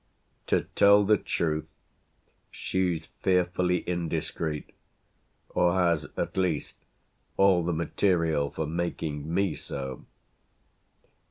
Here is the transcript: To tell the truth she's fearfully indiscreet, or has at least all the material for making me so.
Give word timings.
To 0.47 0.61
tell 0.75 1.03
the 1.03 1.17
truth 1.19 1.71
she's 2.49 3.05
fearfully 3.21 3.87
indiscreet, 3.87 4.71
or 5.49 5.75
has 5.75 6.05
at 6.17 6.35
least 6.35 6.75
all 7.37 7.63
the 7.63 7.71
material 7.71 8.49
for 8.49 8.65
making 8.65 9.31
me 9.31 9.53
so. 9.55 10.03